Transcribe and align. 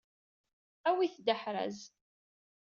Awit-d 0.89 1.27
aḥraz. 1.33 1.79